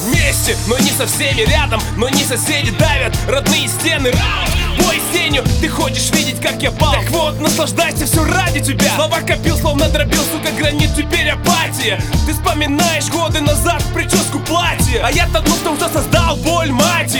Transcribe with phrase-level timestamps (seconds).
[0.00, 4.10] Вместе, но не со всеми рядом Но не соседи давят родные стены.
[4.10, 4.59] Раунд!
[4.78, 5.20] Бой с
[5.60, 6.92] ты хочешь видеть, как я пал?
[6.94, 8.94] Так вот, наслаждайся, все ради тебя.
[8.96, 15.02] Слова копил, словно дробил, сука, гранит, теперь апатия Ты вспоминаешь годы назад прическу платья.
[15.04, 17.14] А я тону в том, что создал боль, мать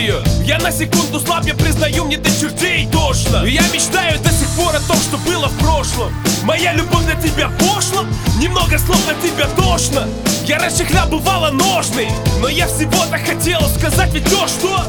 [0.45, 3.45] Я на секунду слаб, я признаю, мне до чертей тошно.
[3.45, 6.13] И я мечтаю до сих пор о том, что было в прошлом.
[6.43, 8.05] Моя любовь для тебя пошла
[8.39, 10.09] Немного слов на тебя тошно.
[10.47, 12.09] Я раньше бывала ножный
[12.41, 14.85] Но я всего-то хотела сказать ведь то, что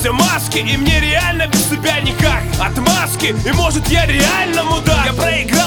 [0.00, 2.42] все маски И мне реально без тебя никак.
[2.58, 5.06] Отмазки И может я реально мудак.
[5.06, 5.59] Я проиграл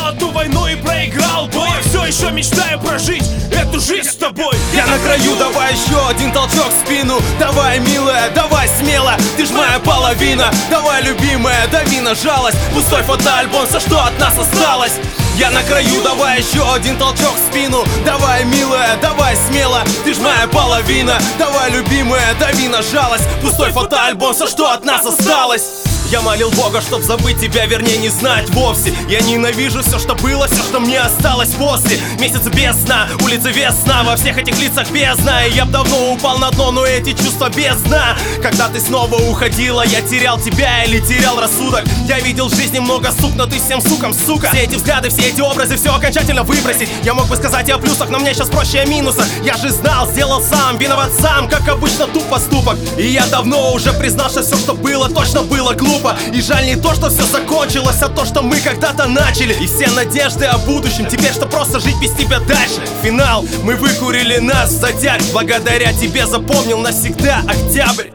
[2.13, 4.55] еще мечтаю прожить эту жизнь с тобой.
[4.76, 7.20] Я на краю, давай еще один толчок в спину.
[7.40, 9.16] Давай, милая, давай смело.
[9.35, 10.52] Ты ж моя половина.
[10.70, 12.57] Давай, любимая, дави на жалость.
[12.71, 14.93] Пустой фотоальбом, все, что от нас осталось.
[15.37, 17.84] Я на краю, давай еще один толчок в спину.
[18.05, 19.82] Давай, милая, давай смело.
[20.05, 21.20] Ты ж моя половина.
[21.40, 23.26] Давай, любимая, дави на жалость.
[23.41, 28.09] Пустой фотоальбом, все, что от нас осталось я молил Бога, чтоб забыть тебя, вернее не
[28.09, 28.93] знать вовсе.
[29.09, 31.99] Я ненавижу все, что было, все, что мне осталось после.
[32.19, 36.37] Месяц без сна, улицы весна, во всех этих лицах бездна И я б давно упал
[36.37, 40.99] на дно, но эти чувства без дна Когда ты снова уходила, я терял тебя или
[40.99, 41.84] терял рассудок.
[42.07, 44.49] Я видел в жизни много сук, но ты всем сукам, сука.
[44.53, 46.89] Все эти взгляды, все эти образы, все окончательно выбросить.
[47.03, 49.25] Я мог бы сказать и о плюсах, но мне сейчас проще о минусах.
[49.43, 52.77] Я же знал, сделал сам, виноват сам, как обычно туп поступок.
[52.99, 56.65] И я давно уже признал, что все, что было, точно было глупо глупо И жаль
[56.65, 59.54] не то, что все закончилось, а то, что мы когда-то начали.
[59.54, 62.82] И все надежды о будущем, теперь что просто жить без тебя дальше?
[63.01, 68.09] Финал, мы выкурили нас в зодиак Благодаря тебе запомнил навсегда октябрь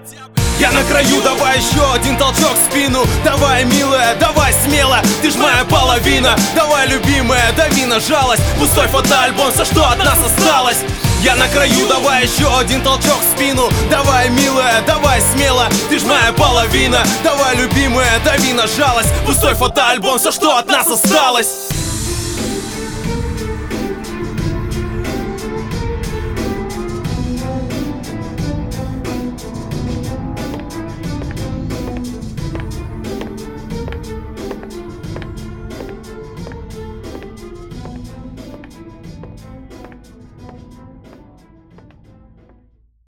[0.59, 3.05] я на краю, давай еще один толчок в спину.
[3.25, 5.01] Давай, милая, давай смело.
[5.23, 6.37] Ты ж моя половина.
[6.55, 8.43] Давай, любимая, дави на жалость.
[8.59, 10.79] Пустой фотоальбом, все, что от нас осталось.
[11.23, 13.69] Я на краю, давай еще один толчок в спину.
[13.91, 15.69] Давай, милая, давай смело.
[15.89, 17.05] Ты ж моя половина.
[17.23, 19.11] Давай, любимая, дави на жалость.
[19.27, 21.69] Пустой фотоальбом, все, что от нас осталось